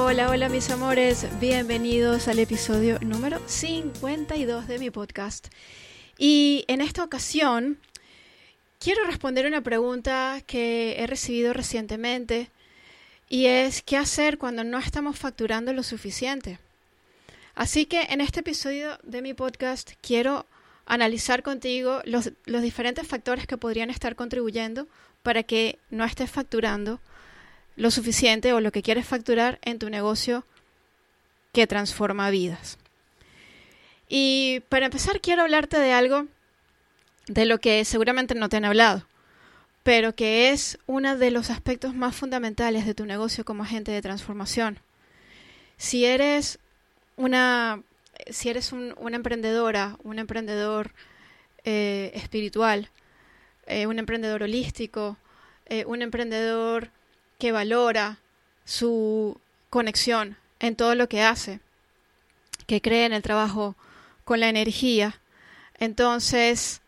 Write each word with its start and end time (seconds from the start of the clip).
Hola, 0.00 0.30
hola 0.30 0.48
mis 0.48 0.70
amores, 0.70 1.26
bienvenidos 1.40 2.28
al 2.28 2.38
episodio 2.38 3.00
número 3.00 3.40
52 3.46 4.68
de 4.68 4.78
mi 4.78 4.90
podcast. 4.90 5.48
Y 6.16 6.64
en 6.68 6.80
esta 6.80 7.02
ocasión 7.02 7.80
quiero 8.78 9.04
responder 9.04 9.44
una 9.44 9.60
pregunta 9.60 10.40
que 10.46 10.94
he 11.00 11.06
recibido 11.08 11.52
recientemente 11.52 12.48
y 13.28 13.46
es 13.46 13.82
¿qué 13.82 13.96
hacer 13.96 14.38
cuando 14.38 14.62
no 14.62 14.78
estamos 14.78 15.18
facturando 15.18 15.72
lo 15.72 15.82
suficiente? 15.82 16.60
Así 17.56 17.84
que 17.84 18.02
en 18.02 18.20
este 18.20 18.40
episodio 18.40 19.00
de 19.02 19.20
mi 19.20 19.34
podcast 19.34 19.94
quiero 20.00 20.46
analizar 20.86 21.42
contigo 21.42 22.02
los, 22.04 22.30
los 22.46 22.62
diferentes 22.62 23.06
factores 23.06 23.48
que 23.48 23.58
podrían 23.58 23.90
estar 23.90 24.14
contribuyendo 24.14 24.86
para 25.24 25.42
que 25.42 25.76
no 25.90 26.04
estés 26.04 26.30
facturando 26.30 27.00
lo 27.78 27.92
suficiente 27.92 28.52
o 28.52 28.60
lo 28.60 28.72
que 28.72 28.82
quieres 28.82 29.06
facturar 29.06 29.60
en 29.62 29.78
tu 29.78 29.88
negocio 29.88 30.44
que 31.52 31.66
transforma 31.68 32.28
vidas. 32.28 32.76
Y 34.08 34.60
para 34.68 34.86
empezar 34.86 35.20
quiero 35.20 35.42
hablarte 35.42 35.78
de 35.78 35.92
algo 35.92 36.26
de 37.28 37.46
lo 37.46 37.58
que 37.58 37.84
seguramente 37.84 38.34
no 38.34 38.48
te 38.48 38.56
han 38.56 38.64
hablado, 38.64 39.06
pero 39.84 40.14
que 40.14 40.50
es 40.50 40.78
uno 40.86 41.16
de 41.16 41.30
los 41.30 41.50
aspectos 41.50 41.94
más 41.94 42.16
fundamentales 42.16 42.84
de 42.84 42.94
tu 42.94 43.06
negocio 43.06 43.44
como 43.44 43.62
agente 43.62 43.92
de 43.92 44.02
transformación. 44.02 44.80
Si 45.76 46.04
eres 46.04 46.58
una, 47.16 47.82
si 48.28 48.48
eres 48.48 48.72
una 48.72 49.16
emprendedora, 49.16 49.96
un 50.02 50.18
emprendedor 50.18 50.92
eh, 51.64 52.10
espiritual, 52.14 52.90
eh, 53.66 53.86
un 53.86 54.00
emprendedor 54.00 54.42
holístico, 54.42 55.16
eh, 55.66 55.84
un 55.84 56.02
emprendedor 56.02 56.90
que 57.38 57.52
valora 57.52 58.18
su 58.64 59.40
conexión 59.70 60.36
en 60.58 60.76
todo 60.76 60.94
lo 60.94 61.08
que 61.08 61.22
hace, 61.22 61.60
que 62.66 62.82
cree 62.82 63.06
en 63.06 63.12
el 63.12 63.22
trabajo 63.22 63.76
con 64.24 64.40
la 64.40 64.48
energía. 64.48 65.20
Entonces, 65.78 66.82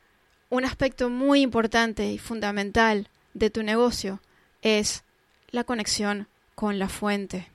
un 0.49 0.65
aspecto 0.65 1.09
muy 1.09 1.41
importante 1.41 2.11
y 2.11 2.19
fundamental 2.19 3.09
de 3.35 3.51
tu 3.51 3.63
negocio 3.63 4.21
es 4.63 5.05
la 5.51 5.65
conexión 5.65 6.27
con 6.57 6.79
la 6.79 6.89
fuente. 6.89 7.49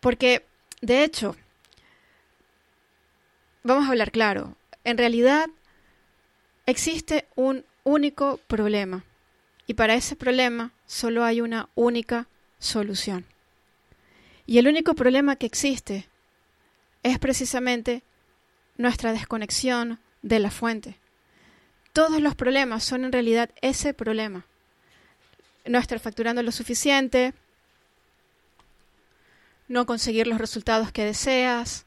Porque, 0.00 0.44
de 0.80 1.04
hecho, 1.04 1.36
vamos 3.62 3.86
a 3.86 3.90
hablar 3.90 4.10
claro, 4.10 4.56
en 4.84 4.98
realidad 4.98 5.48
existe 6.66 7.26
un 7.36 7.64
único 7.84 8.38
problema 8.48 9.04
y 9.68 9.74
para 9.74 9.94
ese 9.94 10.16
problema 10.16 10.72
solo 10.86 11.24
hay 11.24 11.42
una 11.42 11.68
única 11.74 12.26
solución. 12.58 13.26
Y 14.46 14.56
el 14.56 14.66
único 14.66 14.94
problema 14.94 15.36
que 15.36 15.44
existe 15.44 16.08
es 17.02 17.18
precisamente 17.18 18.02
nuestra 18.78 19.12
desconexión 19.12 20.00
de 20.22 20.38
la 20.38 20.50
fuente. 20.50 20.96
Todos 21.92 22.22
los 22.22 22.34
problemas 22.34 22.82
son 22.82 23.04
en 23.04 23.12
realidad 23.12 23.50
ese 23.60 23.92
problema. 23.92 24.46
No 25.66 25.78
estar 25.78 26.00
facturando 26.00 26.42
lo 26.42 26.50
suficiente, 26.50 27.34
no 29.68 29.84
conseguir 29.84 30.26
los 30.26 30.38
resultados 30.38 30.92
que 30.92 31.04
deseas. 31.04 31.84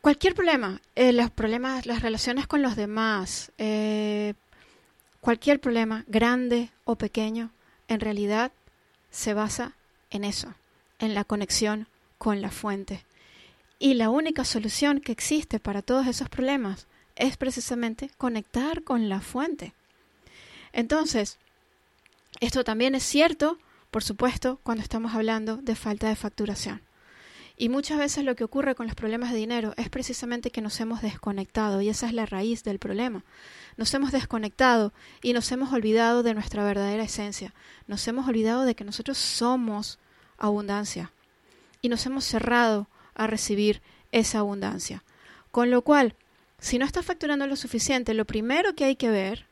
Cualquier 0.00 0.34
problema, 0.34 0.80
eh, 0.94 1.12
los 1.12 1.30
problemas, 1.30 1.84
las 1.84 2.00
relaciones 2.00 2.46
con 2.46 2.62
los 2.62 2.76
demás, 2.76 3.52
eh, 3.58 4.32
Cualquier 5.20 5.60
problema, 5.60 6.04
grande 6.06 6.70
o 6.84 6.96
pequeño, 6.96 7.50
en 7.88 8.00
realidad 8.00 8.52
se 9.10 9.34
basa 9.34 9.76
en 10.10 10.24
eso, 10.24 10.54
en 10.98 11.14
la 11.14 11.24
conexión 11.24 11.88
con 12.16 12.40
la 12.40 12.50
fuente. 12.50 13.04
Y 13.78 13.94
la 13.94 14.10
única 14.10 14.44
solución 14.44 15.00
que 15.00 15.12
existe 15.12 15.60
para 15.60 15.82
todos 15.82 16.06
esos 16.06 16.28
problemas 16.28 16.86
es 17.16 17.36
precisamente 17.36 18.10
conectar 18.16 18.82
con 18.82 19.08
la 19.08 19.20
fuente. 19.20 19.74
Entonces, 20.72 21.38
esto 22.40 22.64
también 22.64 22.94
es 22.94 23.02
cierto, 23.02 23.58
por 23.90 24.02
supuesto, 24.02 24.58
cuando 24.62 24.82
estamos 24.82 25.14
hablando 25.14 25.56
de 25.56 25.74
falta 25.74 26.08
de 26.08 26.16
facturación. 26.16 26.80
Y 27.60 27.68
muchas 27.68 27.98
veces 27.98 28.24
lo 28.24 28.36
que 28.36 28.44
ocurre 28.44 28.74
con 28.74 28.86
los 28.86 28.94
problemas 28.94 29.32
de 29.32 29.36
dinero 29.36 29.74
es 29.76 29.90
precisamente 29.90 30.50
que 30.50 30.62
nos 30.62 30.80
hemos 30.80 31.02
desconectado 31.02 31.82
y 31.82 31.90
esa 31.90 32.06
es 32.06 32.14
la 32.14 32.24
raíz 32.24 32.64
del 32.64 32.78
problema. 32.78 33.22
Nos 33.76 33.92
hemos 33.92 34.12
desconectado 34.12 34.94
y 35.20 35.34
nos 35.34 35.52
hemos 35.52 35.70
olvidado 35.70 36.22
de 36.22 36.32
nuestra 36.32 36.64
verdadera 36.64 37.02
esencia. 37.02 37.52
Nos 37.86 38.08
hemos 38.08 38.26
olvidado 38.26 38.64
de 38.64 38.74
que 38.74 38.84
nosotros 38.84 39.18
somos 39.18 39.98
abundancia 40.38 41.12
y 41.82 41.90
nos 41.90 42.06
hemos 42.06 42.24
cerrado 42.24 42.88
a 43.12 43.26
recibir 43.26 43.82
esa 44.10 44.38
abundancia. 44.38 45.04
Con 45.50 45.70
lo 45.70 45.82
cual, 45.82 46.14
si 46.60 46.78
no 46.78 46.86
estás 46.86 47.04
facturando 47.04 47.46
lo 47.46 47.56
suficiente, 47.56 48.14
lo 48.14 48.24
primero 48.24 48.74
que 48.74 48.86
hay 48.86 48.96
que 48.96 49.10
ver 49.10 49.48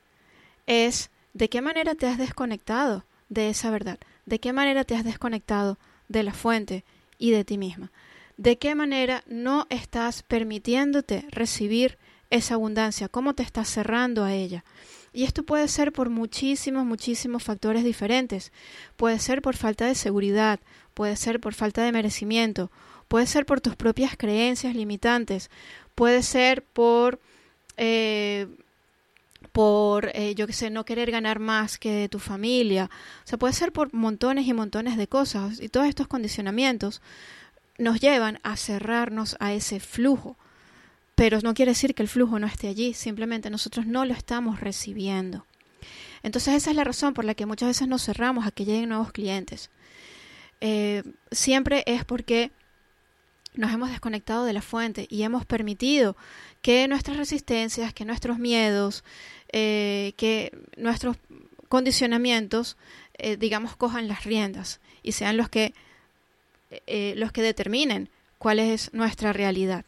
es 0.66 1.10
de 1.34 1.50
qué 1.50 1.60
manera 1.60 1.94
te 1.94 2.06
has 2.06 2.16
desconectado 2.16 3.04
de 3.28 3.50
esa 3.50 3.70
verdad, 3.70 3.98
de 4.24 4.40
qué 4.40 4.54
manera 4.54 4.84
te 4.84 4.96
has 4.96 5.04
desconectado 5.04 5.76
de 6.08 6.22
la 6.22 6.32
fuente 6.32 6.86
y 7.18 7.32
de 7.32 7.44
ti 7.44 7.58
misma. 7.58 7.92
¿De 8.36 8.56
qué 8.56 8.74
manera 8.74 9.24
no 9.26 9.66
estás 9.68 10.22
permitiéndote 10.22 11.26
recibir 11.30 11.98
esa 12.30 12.54
abundancia? 12.54 13.08
¿Cómo 13.08 13.34
te 13.34 13.42
estás 13.42 13.68
cerrando 13.68 14.24
a 14.24 14.32
ella? 14.32 14.64
Y 15.12 15.24
esto 15.24 15.42
puede 15.42 15.66
ser 15.68 15.92
por 15.92 16.10
muchísimos, 16.10 16.84
muchísimos 16.84 17.42
factores 17.42 17.82
diferentes. 17.82 18.52
Puede 18.96 19.18
ser 19.18 19.42
por 19.42 19.56
falta 19.56 19.86
de 19.86 19.94
seguridad, 19.94 20.60
puede 20.94 21.16
ser 21.16 21.40
por 21.40 21.54
falta 21.54 21.82
de 21.82 21.92
merecimiento, 21.92 22.70
puede 23.08 23.26
ser 23.26 23.46
por 23.46 23.60
tus 23.60 23.74
propias 23.74 24.16
creencias 24.16 24.76
limitantes, 24.76 25.50
puede 25.94 26.22
ser 26.22 26.62
por, 26.62 27.20
eh, 27.76 28.46
por 29.52 30.10
eh, 30.14 30.34
yo 30.34 30.46
qué 30.46 30.52
sé, 30.52 30.70
no 30.70 30.84
querer 30.84 31.10
ganar 31.10 31.38
más 31.38 31.78
que 31.78 32.08
tu 32.08 32.18
familia. 32.18 32.90
O 33.24 33.28
sea, 33.28 33.38
puede 33.38 33.52
ser 33.52 33.72
por 33.72 33.92
montones 33.92 34.46
y 34.46 34.52
montones 34.52 34.96
de 34.96 35.08
cosas. 35.08 35.60
Y 35.60 35.68
todos 35.68 35.86
estos 35.86 36.06
condicionamientos 36.06 37.02
nos 37.78 38.00
llevan 38.00 38.40
a 38.42 38.56
cerrarnos 38.56 39.36
a 39.40 39.52
ese 39.52 39.80
flujo. 39.80 40.36
Pero 41.14 41.40
no 41.42 41.54
quiere 41.54 41.72
decir 41.72 41.94
que 41.94 42.02
el 42.02 42.08
flujo 42.08 42.38
no 42.38 42.46
esté 42.46 42.68
allí, 42.68 42.94
simplemente 42.94 43.50
nosotros 43.50 43.86
no 43.86 44.04
lo 44.04 44.14
estamos 44.14 44.60
recibiendo. 44.60 45.46
Entonces 46.22 46.54
esa 46.54 46.70
es 46.70 46.76
la 46.76 46.84
razón 46.84 47.14
por 47.14 47.24
la 47.24 47.34
que 47.34 47.46
muchas 47.46 47.68
veces 47.68 47.88
nos 47.88 48.04
cerramos 48.04 48.46
a 48.46 48.50
que 48.50 48.64
lleguen 48.64 48.90
nuevos 48.90 49.12
clientes. 49.12 49.70
Eh, 50.60 51.02
siempre 51.30 51.82
es 51.86 52.04
porque 52.04 52.50
nos 53.54 53.72
hemos 53.72 53.90
desconectado 53.90 54.44
de 54.44 54.52
la 54.52 54.62
fuente 54.62 55.06
y 55.10 55.22
hemos 55.22 55.44
permitido 55.44 56.16
que 56.62 56.86
nuestras 56.86 57.16
resistencias, 57.16 57.92
que 57.92 58.04
nuestros 58.04 58.38
miedos, 58.38 59.04
eh, 59.52 60.12
que 60.16 60.52
nuestros 60.76 61.16
condicionamientos, 61.68 62.76
eh, 63.14 63.36
digamos, 63.36 63.76
cojan 63.76 64.08
las 64.08 64.24
riendas 64.24 64.80
y 65.02 65.12
sean 65.12 65.36
los 65.36 65.48
que 65.48 65.74
eh, 66.86 67.14
los 67.16 67.32
que 67.32 67.40
determinen 67.40 68.10
cuál 68.38 68.58
es 68.58 68.92
nuestra 68.92 69.32
realidad. 69.32 69.84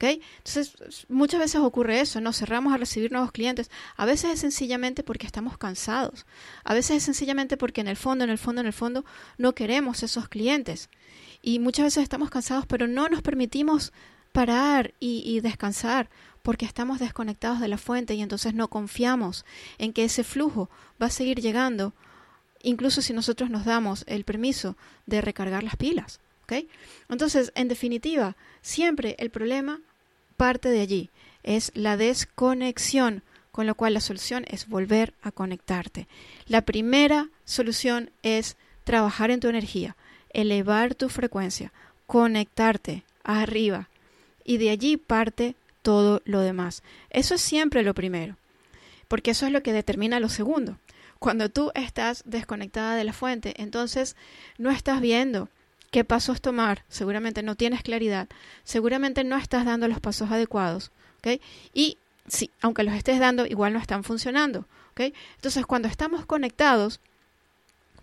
Entonces, 0.00 0.76
muchas 1.08 1.40
veces 1.40 1.60
ocurre 1.60 2.00
eso, 2.00 2.20
nos 2.20 2.38
cerramos 2.38 2.72
a 2.72 2.76
recibir 2.76 3.10
nuevos 3.10 3.32
clientes. 3.32 3.70
A 3.96 4.06
veces 4.06 4.34
es 4.34 4.40
sencillamente 4.40 5.02
porque 5.02 5.26
estamos 5.26 5.58
cansados. 5.58 6.24
A 6.62 6.74
veces 6.74 6.98
es 6.98 7.02
sencillamente 7.02 7.56
porque 7.56 7.80
en 7.80 7.88
el 7.88 7.96
fondo, 7.96 8.24
en 8.24 8.30
el 8.30 8.38
fondo, 8.38 8.60
en 8.60 8.68
el 8.68 8.72
fondo, 8.72 9.04
no 9.38 9.54
queremos 9.54 10.02
esos 10.02 10.28
clientes. 10.28 10.88
Y 11.42 11.58
muchas 11.58 11.86
veces 11.86 12.04
estamos 12.04 12.30
cansados, 12.30 12.66
pero 12.66 12.86
no 12.86 13.08
nos 13.08 13.22
permitimos 13.22 13.92
parar 14.32 14.94
y 15.00 15.40
descansar 15.40 16.08
porque 16.48 16.64
estamos 16.64 16.98
desconectados 16.98 17.60
de 17.60 17.68
la 17.68 17.76
fuente 17.76 18.14
y 18.14 18.22
entonces 18.22 18.54
no 18.54 18.68
confiamos 18.68 19.44
en 19.76 19.92
que 19.92 20.04
ese 20.04 20.24
flujo 20.24 20.70
va 20.98 21.08
a 21.08 21.10
seguir 21.10 21.42
llegando 21.42 21.92
incluso 22.62 23.02
si 23.02 23.12
nosotros 23.12 23.50
nos 23.50 23.66
damos 23.66 24.02
el 24.06 24.24
permiso 24.24 24.74
de 25.04 25.20
recargar 25.20 25.62
las 25.62 25.76
pilas. 25.76 26.20
Entonces, 27.10 27.52
en 27.54 27.68
definitiva, 27.68 28.34
siempre 28.62 29.14
el 29.18 29.28
problema 29.28 29.82
parte 30.38 30.70
de 30.70 30.80
allí, 30.80 31.10
es 31.42 31.70
la 31.74 31.98
desconexión, 31.98 33.22
con 33.52 33.66
lo 33.66 33.74
cual 33.74 33.92
la 33.92 34.00
solución 34.00 34.46
es 34.48 34.68
volver 34.68 35.12
a 35.20 35.32
conectarte. 35.32 36.08
La 36.46 36.62
primera 36.62 37.28
solución 37.44 38.10
es 38.22 38.56
trabajar 38.84 39.30
en 39.30 39.40
tu 39.40 39.48
energía, 39.48 39.96
elevar 40.30 40.94
tu 40.94 41.10
frecuencia, 41.10 41.74
conectarte 42.06 43.04
arriba. 43.22 43.90
Y 44.44 44.56
de 44.56 44.70
allí 44.70 44.96
parte 44.96 45.54
todo 45.82 46.22
lo 46.24 46.40
demás. 46.40 46.82
Eso 47.10 47.34
es 47.34 47.40
siempre 47.40 47.82
lo 47.82 47.94
primero, 47.94 48.36
porque 49.08 49.30
eso 49.32 49.46
es 49.46 49.52
lo 49.52 49.62
que 49.62 49.72
determina 49.72 50.20
lo 50.20 50.28
segundo. 50.28 50.78
Cuando 51.18 51.48
tú 51.48 51.72
estás 51.74 52.22
desconectada 52.26 52.94
de 52.94 53.04
la 53.04 53.12
fuente, 53.12 53.54
entonces 53.60 54.16
no 54.56 54.70
estás 54.70 55.00
viendo 55.00 55.48
qué 55.90 56.04
pasos 56.04 56.40
tomar, 56.40 56.84
seguramente 56.88 57.42
no 57.42 57.56
tienes 57.56 57.82
claridad, 57.82 58.28
seguramente 58.62 59.24
no 59.24 59.36
estás 59.36 59.64
dando 59.64 59.88
los 59.88 60.00
pasos 60.00 60.30
adecuados. 60.30 60.92
Y 61.74 61.98
sí, 62.26 62.50
aunque 62.60 62.82
los 62.82 62.94
estés 62.94 63.18
dando, 63.18 63.46
igual 63.46 63.72
no 63.72 63.78
están 63.78 64.04
funcionando, 64.04 64.66
¿ok? 64.92 65.12
Entonces, 65.36 65.66
cuando 65.66 65.88
estamos 65.88 66.24
conectados, 66.24 67.00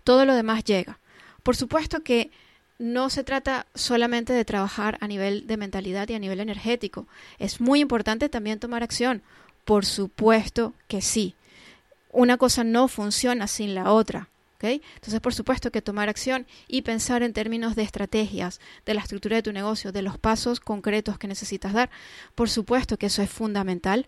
todo 0.04 0.24
lo 0.24 0.34
demás 0.34 0.62
llega. 0.64 0.98
Por 1.42 1.56
supuesto 1.56 2.00
que 2.02 2.30
no 2.78 3.10
se 3.10 3.24
trata 3.24 3.66
solamente 3.74 4.32
de 4.32 4.44
trabajar 4.44 4.98
a 5.00 5.08
nivel 5.08 5.46
de 5.46 5.56
mentalidad 5.56 6.08
y 6.08 6.14
a 6.14 6.18
nivel 6.18 6.40
energético. 6.40 7.06
Es 7.38 7.60
muy 7.60 7.80
importante 7.80 8.28
también 8.28 8.58
tomar 8.58 8.82
acción. 8.82 9.22
Por 9.64 9.84
supuesto 9.84 10.74
que 10.88 11.00
sí. 11.00 11.34
Una 12.12 12.36
cosa 12.36 12.64
no 12.64 12.88
funciona 12.88 13.46
sin 13.46 13.74
la 13.74 13.92
otra. 13.92 14.28
Entonces, 14.74 15.20
por 15.20 15.34
supuesto 15.34 15.70
que 15.70 15.82
tomar 15.82 16.08
acción 16.08 16.46
y 16.66 16.82
pensar 16.82 17.22
en 17.22 17.32
términos 17.32 17.76
de 17.76 17.82
estrategias, 17.82 18.60
de 18.84 18.94
la 18.94 19.00
estructura 19.00 19.36
de 19.36 19.42
tu 19.42 19.52
negocio, 19.52 19.92
de 19.92 20.02
los 20.02 20.18
pasos 20.18 20.60
concretos 20.60 21.18
que 21.18 21.28
necesitas 21.28 21.72
dar, 21.72 21.90
por 22.34 22.48
supuesto 22.48 22.96
que 22.96 23.06
eso 23.06 23.22
es 23.22 23.30
fundamental, 23.30 24.06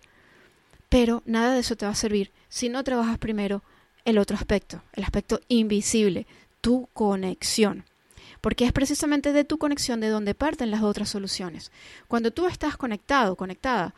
pero 0.89 1.23
nada 1.27 1.55
de 1.55 1.61
eso 1.61 1.77
te 1.77 1.87
va 1.87 1.93
a 1.93 1.97
servir 1.97 2.33
si 2.49 2.69
no 2.69 2.83
trabajas 2.83 3.19
primero 3.19 3.63
el 4.05 4.19
otro 4.19 4.37
aspecto, 4.37 4.83
el 4.95 5.05
aspecto 5.05 5.41
invisible, 5.49 6.27
tu 6.61 6.89
conexión. 6.93 7.85
Porque 8.41 8.65
es 8.65 8.73
precisamente 8.73 9.33
de 9.33 9.45
tu 9.45 9.59
conexión 9.59 10.01
de 10.01 10.09
donde 10.09 10.35
parten 10.35 10.71
las 10.71 10.83
otras 10.83 11.09
soluciones. 11.09 11.73
Cuando 12.07 12.31
tú 12.31 12.47
estás 12.47 12.77
conectado, 12.77 13.37
conectada, 13.37 13.95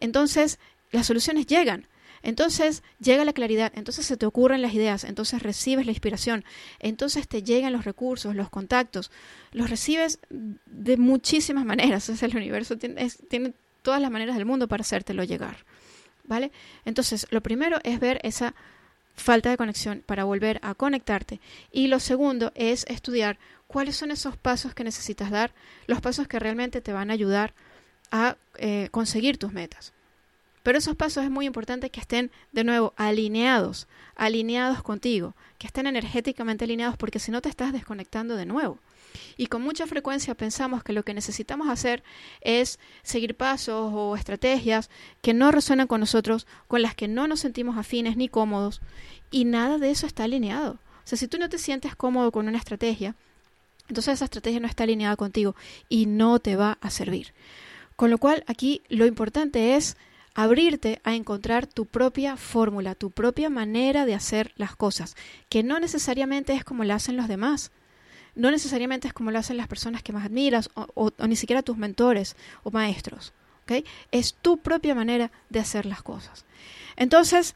entonces 0.00 0.58
las 0.90 1.06
soluciones 1.06 1.46
llegan. 1.46 1.88
Entonces 2.22 2.84
llega 3.00 3.24
la 3.24 3.32
claridad, 3.32 3.72
entonces 3.74 4.06
se 4.06 4.16
te 4.16 4.26
ocurren 4.26 4.62
las 4.62 4.74
ideas, 4.74 5.02
entonces 5.02 5.42
recibes 5.42 5.86
la 5.86 5.92
inspiración, 5.92 6.44
entonces 6.78 7.26
te 7.26 7.42
llegan 7.42 7.72
los 7.72 7.84
recursos, 7.84 8.36
los 8.36 8.48
contactos, 8.48 9.10
los 9.50 9.68
recibes 9.68 10.20
de 10.30 10.96
muchísimas 10.96 11.64
maneras. 11.64 12.08
Es 12.12 12.22
el 12.22 12.36
universo 12.36 12.78
tiene, 12.78 13.10
tiene 13.28 13.54
todas 13.82 14.00
las 14.00 14.10
maneras 14.10 14.36
del 14.36 14.46
mundo 14.46 14.68
para 14.68 14.82
hacértelo 14.82 15.24
llegar. 15.24 15.64
¿Vale? 16.24 16.52
Entonces, 16.84 17.26
lo 17.30 17.40
primero 17.40 17.78
es 17.82 17.98
ver 17.98 18.20
esa 18.22 18.54
falta 19.14 19.50
de 19.50 19.56
conexión 19.56 20.02
para 20.04 20.24
volver 20.24 20.58
a 20.62 20.74
conectarte. 20.74 21.40
Y 21.70 21.88
lo 21.88 22.00
segundo 22.00 22.52
es 22.54 22.84
estudiar 22.88 23.38
cuáles 23.66 23.96
son 23.96 24.10
esos 24.10 24.36
pasos 24.36 24.74
que 24.74 24.84
necesitas 24.84 25.30
dar, 25.30 25.52
los 25.86 26.00
pasos 26.00 26.28
que 26.28 26.38
realmente 26.38 26.80
te 26.80 26.92
van 26.92 27.10
a 27.10 27.14
ayudar 27.14 27.54
a 28.10 28.36
eh, 28.58 28.88
conseguir 28.90 29.38
tus 29.38 29.52
metas. 29.52 29.92
Pero 30.62 30.78
esos 30.78 30.94
pasos 30.94 31.24
es 31.24 31.30
muy 31.30 31.46
importante 31.46 31.90
que 31.90 32.00
estén 32.00 32.30
de 32.52 32.62
nuevo 32.62 32.92
alineados, 32.96 33.88
alineados 34.14 34.82
contigo, 34.82 35.34
que 35.58 35.66
estén 35.66 35.86
energéticamente 35.86 36.64
alineados 36.64 36.96
porque 36.96 37.18
si 37.18 37.32
no 37.32 37.42
te 37.42 37.48
estás 37.48 37.72
desconectando 37.72 38.36
de 38.36 38.46
nuevo. 38.46 38.78
Y 39.36 39.46
con 39.46 39.62
mucha 39.62 39.86
frecuencia 39.86 40.34
pensamos 40.34 40.82
que 40.82 40.92
lo 40.92 41.02
que 41.04 41.14
necesitamos 41.14 41.68
hacer 41.68 42.02
es 42.40 42.78
seguir 43.02 43.36
pasos 43.36 43.92
o 43.94 44.16
estrategias 44.16 44.90
que 45.20 45.34
no 45.34 45.50
resuenan 45.52 45.86
con 45.86 46.00
nosotros, 46.00 46.46
con 46.68 46.82
las 46.82 46.94
que 46.94 47.08
no 47.08 47.26
nos 47.26 47.40
sentimos 47.40 47.76
afines 47.76 48.16
ni 48.16 48.28
cómodos, 48.28 48.80
y 49.30 49.44
nada 49.44 49.78
de 49.78 49.90
eso 49.90 50.06
está 50.06 50.24
alineado. 50.24 50.72
O 50.72 51.06
sea, 51.06 51.18
si 51.18 51.28
tú 51.28 51.38
no 51.38 51.48
te 51.48 51.58
sientes 51.58 51.96
cómodo 51.96 52.30
con 52.30 52.48
una 52.48 52.58
estrategia, 52.58 53.16
entonces 53.88 54.14
esa 54.14 54.26
estrategia 54.26 54.60
no 54.60 54.68
está 54.68 54.84
alineada 54.84 55.16
contigo 55.16 55.56
y 55.88 56.06
no 56.06 56.38
te 56.38 56.56
va 56.56 56.78
a 56.80 56.90
servir. 56.90 57.34
Con 57.96 58.10
lo 58.10 58.18
cual, 58.18 58.44
aquí 58.46 58.82
lo 58.88 59.06
importante 59.06 59.74
es 59.74 59.96
abrirte 60.34 61.00
a 61.04 61.14
encontrar 61.14 61.66
tu 61.66 61.86
propia 61.86 62.36
fórmula, 62.36 62.94
tu 62.94 63.10
propia 63.10 63.50
manera 63.50 64.06
de 64.06 64.14
hacer 64.14 64.52
las 64.56 64.76
cosas, 64.76 65.14
que 65.48 65.62
no 65.62 65.78
necesariamente 65.78 66.54
es 66.54 66.64
como 66.64 66.84
la 66.84 66.94
hacen 66.94 67.16
los 67.16 67.28
demás, 67.28 67.70
no 68.34 68.50
necesariamente 68.50 69.08
es 69.08 69.14
como 69.14 69.30
lo 69.30 69.38
hacen 69.38 69.56
las 69.56 69.68
personas 69.68 70.02
que 70.02 70.12
más 70.12 70.26
admiras 70.26 70.70
o, 70.74 71.10
ni 71.26 71.36
siquiera 71.36 71.62
tus 71.62 71.76
mentores 71.76 72.36
o 72.62 72.70
maestros. 72.70 73.32
¿okay? 73.64 73.84
Es 74.10 74.34
tu 74.34 74.58
propia 74.58 74.94
manera 74.94 75.30
de 75.50 75.60
hacer 75.60 75.86
las 75.86 76.02
cosas. 76.02 76.44
Entonces, 76.96 77.54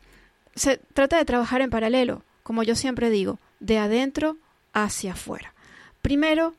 se 0.54 0.78
trata 0.94 1.18
de 1.18 1.24
trabajar 1.24 1.60
en 1.60 1.70
paralelo, 1.70 2.22
como 2.42 2.62
yo 2.62 2.74
siempre 2.74 3.10
digo, 3.10 3.38
de 3.60 3.78
adentro 3.78 4.36
hacia 4.72 5.12
afuera. 5.12 5.54
Primero, 6.02 6.54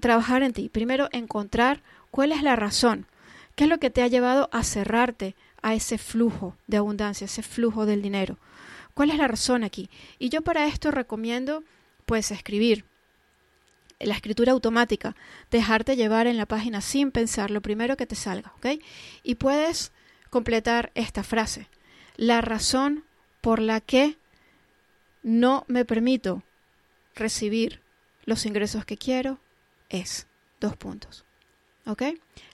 trabajar 0.00 0.42
en 0.42 0.52
ti. 0.52 0.68
Primero, 0.68 1.08
encontrar 1.12 1.82
cuál 2.10 2.32
es 2.32 2.42
la 2.42 2.56
razón 2.56 3.06
¿Qué 3.56 3.64
es 3.64 3.70
lo 3.70 3.78
que 3.78 3.90
te 3.90 4.02
ha 4.02 4.06
llevado 4.06 4.50
a 4.52 4.62
cerrarte 4.62 5.34
a 5.62 5.74
ese 5.74 5.96
flujo 5.96 6.56
de 6.66 6.76
abundancia, 6.76 7.24
ese 7.24 7.42
flujo 7.42 7.86
del 7.86 8.02
dinero? 8.02 8.38
¿Cuál 8.92 9.10
es 9.10 9.16
la 9.16 9.28
razón 9.28 9.64
aquí? 9.64 9.88
Y 10.18 10.28
yo 10.28 10.42
para 10.42 10.66
esto 10.66 10.90
recomiendo 10.90 11.64
pues 12.04 12.30
escribir. 12.30 12.84
La 13.98 14.14
escritura 14.14 14.52
automática, 14.52 15.16
dejarte 15.50 15.96
llevar 15.96 16.26
en 16.26 16.36
la 16.36 16.46
página 16.46 16.80
sin 16.80 17.10
pensar 17.10 17.50
lo 17.50 17.62
primero 17.62 17.96
que 17.96 18.06
te 18.06 18.14
salga, 18.14 18.52
¿ok? 18.56 18.82
Y 19.22 19.36
puedes 19.36 19.92
completar 20.30 20.92
esta 20.94 21.22
frase. 21.22 21.68
La 22.16 22.40
razón 22.40 23.04
por 23.40 23.60
la 23.60 23.80
que 23.80 24.18
no 25.22 25.64
me 25.66 25.84
permito 25.84 26.42
recibir 27.14 27.80
los 28.24 28.46
ingresos 28.46 28.84
que 28.84 28.96
quiero 28.96 29.40
es 29.88 30.26
dos 30.60 30.76
puntos. 30.76 31.24
¿Ok? 31.86 32.02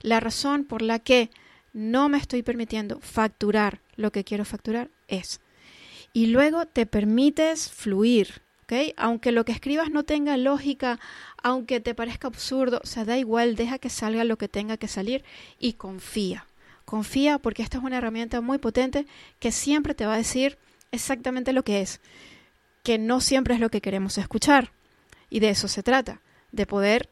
La 0.03 0.21
razón 0.21 0.65
por 0.65 0.83
la 0.83 0.99
que 0.99 1.31
no 1.73 2.09
me 2.09 2.19
estoy 2.19 2.43
permitiendo 2.43 3.01
facturar 3.01 3.81
lo 3.97 4.13
que 4.13 4.25
quiero 4.25 4.45
facturar 4.45 4.91
es. 5.09 5.41
Y 6.13 6.27
luego 6.27 6.67
te 6.67 6.85
permites 6.87 7.71
fluir, 7.71 8.43
Aunque 8.97 9.33
lo 9.33 9.45
que 9.45 9.53
escribas 9.53 9.91
no 9.91 10.03
tenga 10.03 10.37
lógica, 10.37 10.99
aunque 11.43 11.81
te 11.81 11.95
parezca 11.95 12.29
absurdo, 12.29 12.81
o 12.83 12.87
sea, 12.87 13.05
da 13.05 13.19
igual, 13.19 13.57
deja 13.57 13.79
que 13.79 13.91
salga 13.91 14.25
lo 14.25 14.39
que 14.39 14.49
tenga 14.49 14.77
que 14.77 14.89
salir 14.89 15.25
y 15.59 15.75
confía. 15.75 16.47
Confía 16.85 17.39
porque 17.39 17.63
esta 17.63 17.79
es 17.79 17.85
una 17.85 17.99
herramienta 17.99 18.41
muy 18.41 18.59
potente 18.59 19.07
que 19.39 19.53
siempre 19.53 19.95
te 19.95 20.07
va 20.07 20.15
a 20.15 20.19
decir 20.19 20.59
exactamente 20.91 21.53
lo 21.53 21.63
que 21.63 21.81
es, 21.81 22.01
que 22.83 22.99
no 22.99 23.21
siempre 23.21 23.55
es 23.55 23.61
lo 23.61 23.71
que 23.71 23.81
queremos 23.81 24.19
escuchar. 24.19 24.73
Y 25.31 25.41
de 25.41 25.51
eso 25.51 25.69
se 25.69 25.83
trata, 25.83 26.21
de 26.51 26.67
poder 26.67 27.09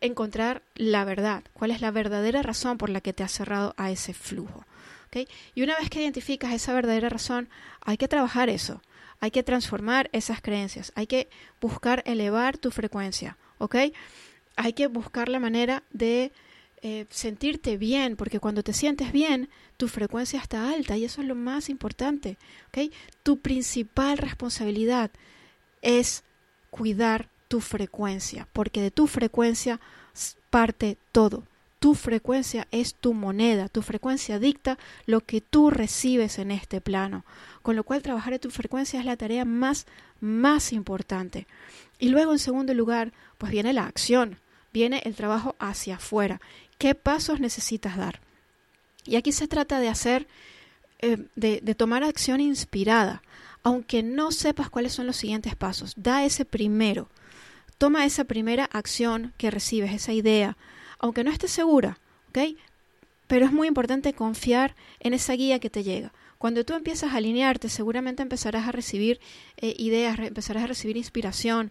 encontrar 0.00 0.62
la 0.74 1.04
verdad, 1.04 1.44
cuál 1.52 1.70
es 1.70 1.80
la 1.80 1.90
verdadera 1.90 2.42
razón 2.42 2.78
por 2.78 2.90
la 2.90 3.00
que 3.00 3.12
te 3.12 3.22
has 3.22 3.32
cerrado 3.32 3.74
a 3.76 3.90
ese 3.90 4.14
flujo. 4.14 4.64
Y 5.54 5.62
una 5.62 5.76
vez 5.76 5.90
que 5.90 6.00
identificas 6.00 6.52
esa 6.52 6.72
verdadera 6.72 7.08
razón, 7.10 7.48
hay 7.82 7.98
que 7.98 8.08
trabajar 8.08 8.48
eso, 8.48 8.80
hay 9.22 9.30
que 9.30 9.44
transformar 9.44 10.10
esas 10.12 10.42
creencias, 10.42 10.90
hay 10.96 11.06
que 11.06 11.28
buscar 11.60 12.02
elevar 12.06 12.58
tu 12.58 12.72
frecuencia, 12.72 13.38
¿ok? 13.58 13.76
Hay 14.56 14.72
que 14.72 14.88
buscar 14.88 15.28
la 15.28 15.38
manera 15.38 15.84
de 15.92 16.32
eh, 16.82 17.06
sentirte 17.08 17.76
bien, 17.76 18.16
porque 18.16 18.40
cuando 18.40 18.64
te 18.64 18.72
sientes 18.72 19.12
bien, 19.12 19.48
tu 19.76 19.86
frecuencia 19.86 20.40
está 20.40 20.70
alta 20.70 20.96
y 20.96 21.04
eso 21.04 21.20
es 21.20 21.28
lo 21.28 21.36
más 21.36 21.68
importante, 21.68 22.36
¿ok? 22.66 22.92
Tu 23.22 23.38
principal 23.38 24.18
responsabilidad 24.18 25.12
es 25.82 26.24
cuidar 26.70 27.28
tu 27.46 27.60
frecuencia, 27.60 28.48
porque 28.52 28.82
de 28.82 28.90
tu 28.90 29.06
frecuencia 29.06 29.78
parte 30.50 30.98
todo. 31.12 31.44
Tu 31.82 31.96
frecuencia 31.96 32.68
es 32.70 32.94
tu 32.94 33.12
moneda, 33.12 33.68
tu 33.68 33.82
frecuencia 33.82 34.38
dicta 34.38 34.78
lo 35.04 35.20
que 35.20 35.40
tú 35.40 35.68
recibes 35.68 36.38
en 36.38 36.52
este 36.52 36.80
plano, 36.80 37.24
con 37.60 37.74
lo 37.74 37.82
cual 37.82 38.02
trabajar 38.02 38.34
en 38.34 38.38
tu 38.38 38.52
frecuencia 38.52 39.00
es 39.00 39.04
la 39.04 39.16
tarea 39.16 39.44
más, 39.44 39.86
más 40.20 40.72
importante. 40.72 41.48
Y 41.98 42.10
luego, 42.10 42.30
en 42.30 42.38
segundo 42.38 42.72
lugar, 42.72 43.12
pues 43.36 43.50
viene 43.50 43.72
la 43.72 43.84
acción, 43.84 44.38
viene 44.72 45.02
el 45.04 45.16
trabajo 45.16 45.56
hacia 45.58 45.96
afuera. 45.96 46.40
¿Qué 46.78 46.94
pasos 46.94 47.40
necesitas 47.40 47.96
dar? 47.96 48.20
Y 49.04 49.16
aquí 49.16 49.32
se 49.32 49.48
trata 49.48 49.80
de 49.80 49.88
hacer, 49.88 50.28
eh, 51.00 51.26
de, 51.34 51.58
de 51.64 51.74
tomar 51.74 52.04
acción 52.04 52.40
inspirada, 52.40 53.24
aunque 53.64 54.04
no 54.04 54.30
sepas 54.30 54.70
cuáles 54.70 54.92
son 54.92 55.08
los 55.08 55.16
siguientes 55.16 55.56
pasos. 55.56 55.94
Da 55.96 56.24
ese 56.24 56.44
primero 56.44 57.08
toma 57.76 58.06
esa 58.06 58.22
primera 58.22 58.66
acción 58.66 59.32
que 59.36 59.50
recibes, 59.50 59.92
esa 59.92 60.12
idea, 60.12 60.56
aunque 61.02 61.24
no 61.24 61.30
estés 61.30 61.50
segura, 61.50 61.98
¿ok? 62.30 62.56
Pero 63.26 63.44
es 63.44 63.52
muy 63.52 63.68
importante 63.68 64.14
confiar 64.14 64.74
en 65.00 65.12
esa 65.12 65.34
guía 65.34 65.58
que 65.58 65.68
te 65.68 65.82
llega. 65.82 66.12
Cuando 66.38 66.64
tú 66.64 66.74
empiezas 66.74 67.12
a 67.12 67.16
alinearte, 67.18 67.68
seguramente 67.68 68.22
empezarás 68.22 68.66
a 68.66 68.72
recibir 68.72 69.20
eh, 69.58 69.74
ideas, 69.78 70.18
empezarás 70.18 70.64
a 70.64 70.66
recibir 70.66 70.96
inspiración. 70.96 71.70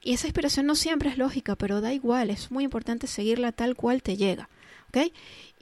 Y 0.00 0.14
esa 0.14 0.26
inspiración 0.26 0.66
no 0.66 0.74
siempre 0.74 1.10
es 1.10 1.18
lógica, 1.18 1.56
pero 1.56 1.80
da 1.80 1.92
igual, 1.92 2.30
es 2.30 2.50
muy 2.50 2.64
importante 2.64 3.06
seguirla 3.06 3.52
tal 3.52 3.76
cual 3.76 4.02
te 4.02 4.16
llega. 4.16 4.48
¿ok? 4.88 5.12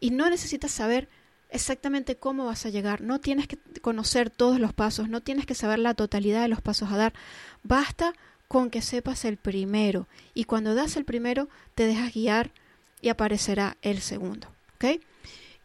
Y 0.01 0.11
no 0.11 0.31
necesitas 0.31 0.71
saber 0.71 1.09
exactamente 1.51 2.17
cómo 2.17 2.47
vas 2.47 2.67
a 2.67 2.71
llegar, 2.71 3.01
no 3.01 3.21
tienes 3.21 3.47
que 3.47 3.59
conocer 3.81 4.31
todos 4.31 4.61
los 4.61 4.73
pasos, 4.73 5.09
no 5.09 5.23
tienes 5.23 5.47
que 5.47 5.55
saber 5.55 5.79
la 5.79 5.95
totalidad 5.95 6.43
de 6.43 6.49
los 6.49 6.61
pasos 6.61 6.91
a 6.93 6.97
dar. 6.97 7.15
Basta 7.63 8.13
con 8.49 8.71
que 8.71 8.83
sepas 8.83 9.25
el 9.25 9.37
primero 9.39 10.07
y 10.35 10.45
cuando 10.45 10.75
das 10.75 10.97
el 10.97 11.05
primero 11.05 11.49
te 11.75 11.87
dejas 11.87 12.15
guiar 12.15 12.53
y 13.01 13.09
aparecerá 13.09 13.77
el 13.83 14.01
segundo. 14.01 14.49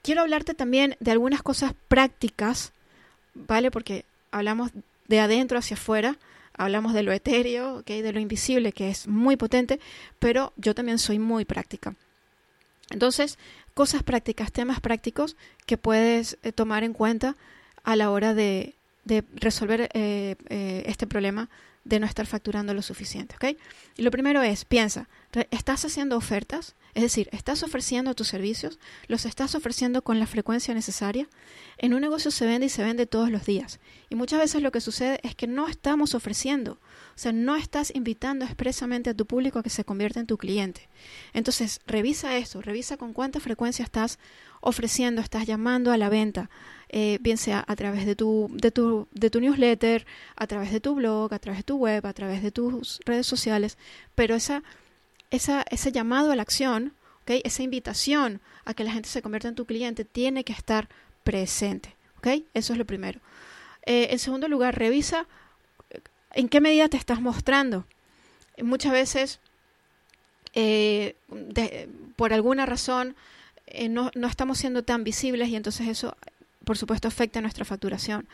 Quiero 0.01 0.21
hablarte 0.21 0.53
también 0.53 0.95
de 0.99 1.11
algunas 1.11 1.43
cosas 1.43 1.73
prácticas, 1.87 2.73
¿vale? 3.35 3.69
Porque 3.69 4.05
hablamos 4.31 4.71
de 5.07 5.19
adentro 5.19 5.59
hacia 5.59 5.75
afuera, 5.75 6.17
hablamos 6.53 6.93
de 6.93 7.03
lo 7.03 7.11
etéreo, 7.11 7.79
¿ok? 7.79 7.87
de 7.87 8.11
lo 8.11 8.19
invisible, 8.19 8.71
que 8.71 8.89
es 8.89 9.07
muy 9.07 9.37
potente, 9.37 9.79
pero 10.19 10.53
yo 10.57 10.73
también 10.73 10.97
soy 10.97 11.19
muy 11.19 11.45
práctica. 11.45 11.95
Entonces, 12.89 13.37
cosas 13.73 14.03
prácticas, 14.03 14.51
temas 14.51 14.79
prácticos 14.79 15.35
que 15.65 15.77
puedes 15.77 16.37
eh, 16.43 16.51
tomar 16.51 16.83
en 16.83 16.93
cuenta 16.93 17.35
a 17.83 17.95
la 17.95 18.11
hora 18.11 18.33
de, 18.33 18.75
resolver 19.35 19.89
eh, 19.93 20.35
eh, 20.49 20.83
este 20.85 21.07
problema 21.07 21.49
de 21.83 21.99
no 21.99 22.05
estar 22.05 22.25
facturando 22.25 22.73
lo 22.73 22.81
suficiente. 22.81 23.35
Y 23.97 24.03
lo 24.03 24.11
primero 24.11 24.41
es, 24.41 24.65
piensa, 24.65 25.07
¿estás 25.51 25.85
haciendo 25.85 26.17
ofertas? 26.17 26.75
Es 26.93 27.03
decir, 27.03 27.29
¿estás 27.31 27.63
ofreciendo 27.63 28.13
tus 28.15 28.27
servicios? 28.27 28.79
¿Los 29.07 29.25
estás 29.25 29.55
ofreciendo 29.55 30.01
con 30.01 30.19
la 30.19 30.27
frecuencia 30.27 30.73
necesaria? 30.73 31.27
En 31.77 31.93
un 31.93 32.01
negocio 32.01 32.31
se 32.31 32.45
vende 32.45 32.65
y 32.65 32.69
se 32.69 32.83
vende 32.83 33.05
todos 33.05 33.29
los 33.29 33.45
días. 33.45 33.79
Y 34.09 34.15
muchas 34.15 34.39
veces 34.39 34.61
lo 34.61 34.71
que 34.71 34.81
sucede 34.81 35.19
es 35.23 35.35
que 35.35 35.47
no 35.47 35.67
estamos 35.67 36.15
ofreciendo. 36.15 36.73
O 36.73 37.19
sea, 37.21 37.31
no 37.31 37.55
estás 37.55 37.93
invitando 37.95 38.45
expresamente 38.45 39.09
a 39.09 39.13
tu 39.13 39.25
público 39.25 39.59
a 39.59 39.63
que 39.63 39.69
se 39.69 39.85
convierta 39.85 40.19
en 40.19 40.27
tu 40.27 40.37
cliente. 40.37 40.89
Entonces, 41.33 41.79
revisa 41.87 42.37
eso, 42.37 42.61
revisa 42.61 42.97
con 42.97 43.13
cuánta 43.13 43.39
frecuencia 43.39 43.83
estás 43.83 44.19
ofreciendo, 44.59 45.21
estás 45.21 45.47
llamando 45.47 45.91
a 45.91 45.97
la 45.97 46.09
venta, 46.09 46.49
eh, 46.89 47.17
bien 47.21 47.37
sea 47.37 47.63
a 47.67 47.75
través 47.75 48.05
de, 48.05 48.15
tu, 48.15 48.49
de 48.53 48.71
tu 48.71 49.39
newsletter, 49.39 50.05
a 50.35 50.47
través 50.47 50.71
de 50.71 50.79
tu 50.79 50.95
blog, 50.95 51.33
a 51.33 51.39
través 51.39 51.59
de 51.59 51.63
tu 51.63 51.77
web, 51.77 52.05
a 52.05 52.13
través 52.13 52.43
de 52.43 52.51
tus 52.51 52.99
redes 53.05 53.25
sociales, 53.25 53.77
pero 54.13 54.35
esa 54.35 54.61
esa, 55.31 55.65
ese 55.69 55.91
llamado 55.91 56.31
a 56.31 56.35
la 56.35 56.43
acción, 56.43 56.93
¿okay? 57.23 57.41
esa 57.43 57.63
invitación 57.63 58.41
a 58.65 58.73
que 58.73 58.83
la 58.83 58.91
gente 58.91 59.09
se 59.09 59.21
convierta 59.21 59.47
en 59.47 59.55
tu 59.55 59.65
cliente, 59.65 60.05
tiene 60.05 60.43
que 60.43 60.53
estar 60.53 60.87
presente. 61.23 61.95
Eso 62.53 62.73
es 62.73 62.79
lo 62.79 62.85
primero. 62.85 63.19
Eh, 63.85 64.09
en 64.11 64.19
segundo 64.19 64.47
lugar, 64.47 64.77
revisa 64.77 65.27
eh, 65.89 65.99
en 66.33 66.49
qué 66.49 66.61
medida 66.61 66.87
te 66.87 66.97
estás 66.97 67.21
mostrando. 67.21 67.85
Muchas 68.61 68.91
veces, 68.91 69.39
eh, 70.53 71.15
por 72.15 72.33
alguna 72.33 72.65
razón, 72.65 73.15
no, 73.89 74.11
no, 74.13 74.27
estamos 74.27 74.57
siendo 74.57 74.83
tan 74.83 75.03
visibles 75.03 75.49
y 75.49 75.55
entonces 75.55 75.87
eso 75.87 76.15
por 76.63 76.77
supuesto, 76.77 77.07
afecta 77.07 77.41
nuestra 77.41 77.65
facturación. 77.65 78.27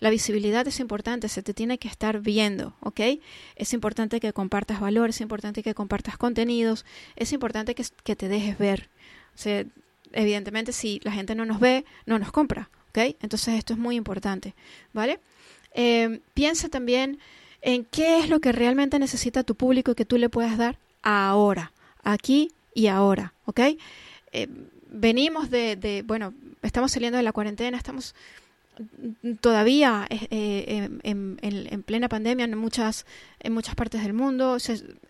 La 0.00 0.10
visibilidad 0.10 0.66
es 0.66 0.80
importante, 0.80 1.28
se 1.28 1.42
te 1.42 1.54
tiene 1.54 1.78
que 1.78 1.88
estar 1.88 2.20
viendo, 2.20 2.74
¿ok? 2.80 3.00
Es 3.56 3.72
importante 3.72 4.20
que 4.20 4.32
compartas 4.32 4.80
valor, 4.80 5.10
es 5.10 5.20
importante 5.20 5.62
que 5.62 5.74
compartas 5.74 6.16
contenidos, 6.16 6.84
es 7.16 7.32
importante 7.32 7.74
que, 7.74 8.16
te 8.16 8.28
dejes 8.28 8.58
ver. 8.58 8.88
O 9.36 9.64
evidentemente, 10.12 10.72
si 10.72 11.00
la 11.02 11.12
gente 11.12 11.34
no 11.34 11.44
nos 11.44 11.60
ve, 11.60 11.84
no 12.06 12.18
nos 12.18 12.32
compra, 12.32 12.70
¿ok? 12.90 13.16
Entonces, 13.20 13.54
esto 13.54 13.74
es 13.74 13.78
muy 13.78 13.96
importante, 13.96 14.54
¿vale? 14.92 15.20
Eh, 15.74 16.20
piensa 16.34 16.68
también 16.68 17.18
en 17.60 17.84
qué 17.84 18.20
es 18.20 18.28
lo 18.28 18.40
que 18.40 18.52
realmente 18.52 18.98
necesita 18.98 19.42
tu 19.42 19.54
público 19.54 19.92
y 19.92 19.94
que 19.94 20.04
tú 20.04 20.18
le 20.18 20.28
puedas 20.28 20.56
dar 20.56 20.78
ahora, 21.02 21.72
aquí 22.02 22.52
y 22.74 22.86
ahora, 22.86 23.34
¿ok? 23.44 23.60
Eh, 24.32 24.48
venimos 24.94 25.50
de, 25.50 26.04
bueno, 26.06 26.32
estamos 26.62 26.92
saliendo 26.92 27.18
de 27.18 27.24
la 27.24 27.32
cuarentena, 27.32 27.76
estamos 27.76 28.14
todavía 29.40 30.06
eh, 30.10 30.26
eh, 30.30 30.88
en, 31.02 31.82
plena 31.84 32.08
pandemia 32.08 32.44
en 32.44 32.56
muchas, 32.56 33.06
en 33.40 33.52
muchas 33.52 33.74
partes 33.74 34.02
del 34.02 34.14
mundo. 34.14 34.56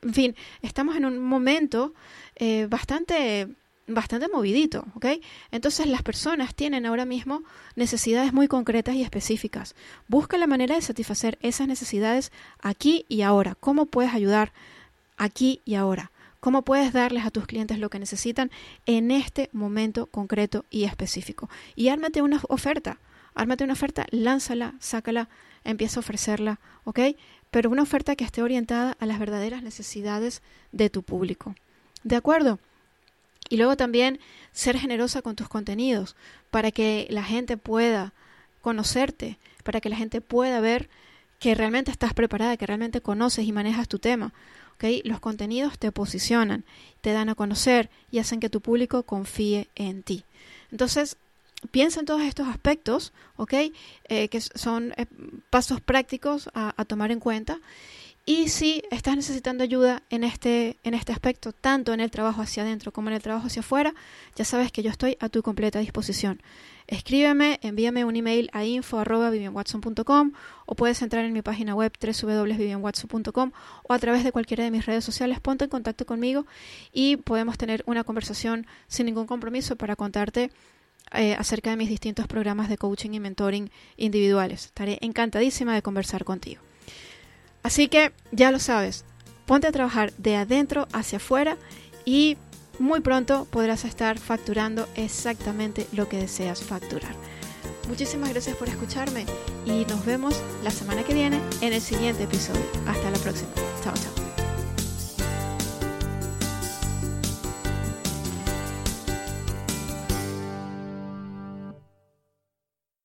en 0.02 0.14
fin, 0.14 0.36
estamos 0.62 0.96
en 0.96 1.04
un 1.04 1.18
momento 1.18 1.94
eh, 2.36 2.66
bastante 2.68 3.48
bastante 3.86 4.28
movidito, 4.28 4.86
¿ok? 4.94 5.06
Entonces 5.50 5.86
las 5.86 6.02
personas 6.02 6.54
tienen 6.54 6.86
ahora 6.86 7.04
mismo 7.04 7.42
necesidades 7.76 8.32
muy 8.32 8.48
concretas 8.48 8.94
y 8.94 9.02
específicas. 9.02 9.74
Busca 10.08 10.38
la 10.38 10.46
manera 10.46 10.74
de 10.74 10.80
satisfacer 10.80 11.36
esas 11.42 11.68
necesidades 11.68 12.32
aquí 12.62 13.04
y 13.10 13.20
ahora. 13.20 13.56
¿Cómo 13.60 13.84
puedes 13.84 14.14
ayudar 14.14 14.54
aquí 15.18 15.60
y 15.66 15.74
ahora? 15.74 16.10
Cómo 16.44 16.60
puedes 16.60 16.92
darles 16.92 17.24
a 17.24 17.30
tus 17.30 17.46
clientes 17.46 17.78
lo 17.78 17.88
que 17.88 17.98
necesitan 17.98 18.50
en 18.84 19.10
este 19.10 19.48
momento 19.54 20.04
concreto 20.04 20.66
y 20.68 20.84
específico. 20.84 21.48
Y 21.74 21.88
ármate 21.88 22.20
una 22.20 22.38
oferta, 22.50 22.98
ármate 23.34 23.64
una 23.64 23.72
oferta, 23.72 24.04
lánzala, 24.10 24.74
sácala, 24.78 25.30
empieza 25.64 25.98
a 25.98 26.02
ofrecerla, 26.02 26.60
¿ok? 26.84 27.00
Pero 27.50 27.70
una 27.70 27.80
oferta 27.80 28.14
que 28.14 28.24
esté 28.24 28.42
orientada 28.42 28.94
a 29.00 29.06
las 29.06 29.18
verdaderas 29.18 29.62
necesidades 29.62 30.42
de 30.70 30.90
tu 30.90 31.02
público. 31.02 31.54
¿De 32.02 32.14
acuerdo? 32.14 32.58
Y 33.48 33.56
luego 33.56 33.78
también 33.78 34.20
ser 34.52 34.76
generosa 34.76 35.22
con 35.22 35.36
tus 35.36 35.48
contenidos 35.48 36.14
para 36.50 36.72
que 36.72 37.06
la 37.08 37.24
gente 37.24 37.56
pueda 37.56 38.12
conocerte, 38.60 39.38
para 39.62 39.80
que 39.80 39.88
la 39.88 39.96
gente 39.96 40.20
pueda 40.20 40.60
ver 40.60 40.90
que 41.44 41.54
realmente 41.54 41.90
estás 41.90 42.14
preparada, 42.14 42.56
que 42.56 42.64
realmente 42.64 43.02
conoces 43.02 43.44
y 43.46 43.52
manejas 43.52 43.86
tu 43.86 43.98
tema. 43.98 44.32
Los 45.04 45.20
contenidos 45.20 45.78
te 45.78 45.92
posicionan, 45.92 46.64
te 47.02 47.12
dan 47.12 47.28
a 47.28 47.34
conocer 47.34 47.90
y 48.10 48.18
hacen 48.18 48.40
que 48.40 48.48
tu 48.48 48.62
público 48.62 49.02
confíe 49.02 49.68
en 49.74 50.02
ti. 50.02 50.24
Entonces, 50.72 51.18
piensa 51.70 52.00
en 52.00 52.06
todos 52.06 52.22
estos 52.22 52.48
aspectos. 52.48 53.12
Eh, 54.08 54.28
que 54.28 54.40
son 54.40 54.94
eh, 54.96 55.04
pasos 55.50 55.82
prácticos 55.82 56.48
a, 56.54 56.82
tomar 56.86 57.10
en 57.12 57.20
cuenta. 57.20 57.60
Y 58.26 58.48
si 58.48 58.82
estás 58.90 59.16
necesitando 59.16 59.64
ayuda 59.64 60.02
en 60.08 60.24
este, 60.24 60.78
en 60.82 60.94
este 60.94 61.12
aspecto, 61.12 61.52
tanto 61.52 61.92
en 61.92 62.00
el 62.00 62.10
trabajo 62.10 62.40
hacia 62.40 62.62
adentro 62.62 62.90
como 62.90 63.10
en 63.10 63.16
el 63.16 63.22
trabajo 63.22 63.48
hacia 63.48 63.60
afuera, 63.60 63.94
ya 64.34 64.46
sabes 64.46 64.72
que 64.72 64.82
yo 64.82 64.90
estoy 64.90 65.18
a 65.20 65.28
tu 65.28 65.42
completa 65.42 65.78
disposición. 65.78 66.40
Escríbeme, 66.86 67.58
envíame 67.60 68.06
un 68.06 68.16
email 68.16 68.48
a 68.54 68.64
info.vivianwatson.com 68.64 70.32
o 70.64 70.74
puedes 70.74 71.02
entrar 71.02 71.26
en 71.26 71.34
mi 71.34 71.42
página 71.42 71.74
web 71.74 71.92
www.vivianwatson.com 72.00 73.52
o 73.82 73.92
a 73.92 73.98
través 73.98 74.24
de 74.24 74.32
cualquiera 74.32 74.64
de 74.64 74.70
mis 74.70 74.86
redes 74.86 75.04
sociales, 75.04 75.38
ponte 75.40 75.64
en 75.64 75.70
contacto 75.70 76.06
conmigo 76.06 76.46
y 76.92 77.16
podemos 77.16 77.58
tener 77.58 77.82
una 77.86 78.04
conversación 78.04 78.66
sin 78.88 79.04
ningún 79.04 79.26
compromiso 79.26 79.76
para 79.76 79.96
contarte 79.96 80.50
eh, 81.12 81.34
acerca 81.38 81.70
de 81.70 81.76
mis 81.76 81.90
distintos 81.90 82.26
programas 82.26 82.70
de 82.70 82.78
coaching 82.78 83.10
y 83.12 83.20
mentoring 83.20 83.70
individuales. 83.98 84.64
Estaré 84.64 84.96
encantadísima 85.02 85.74
de 85.74 85.82
conversar 85.82 86.24
contigo. 86.24 86.62
Así 87.64 87.88
que 87.88 88.12
ya 88.30 88.52
lo 88.52 88.60
sabes, 88.60 89.04
ponte 89.46 89.66
a 89.66 89.72
trabajar 89.72 90.12
de 90.18 90.36
adentro 90.36 90.86
hacia 90.92 91.16
afuera 91.16 91.56
y 92.04 92.36
muy 92.78 93.00
pronto 93.00 93.46
podrás 93.50 93.84
estar 93.84 94.18
facturando 94.18 94.86
exactamente 94.94 95.86
lo 95.92 96.08
que 96.08 96.18
deseas 96.18 96.62
facturar. 96.62 97.14
Muchísimas 97.88 98.30
gracias 98.30 98.56
por 98.56 98.68
escucharme 98.68 99.26
y 99.66 99.84
nos 99.86 100.04
vemos 100.04 100.40
la 100.62 100.70
semana 100.70 101.04
que 101.04 101.14
viene 101.14 101.40
en 101.60 101.72
el 101.72 101.80
siguiente 101.80 102.24
episodio. 102.24 102.64
Hasta 102.86 103.10
la 103.10 103.18
próxima. 103.18 103.50
Chao, 103.82 103.94
chao. 103.94 104.23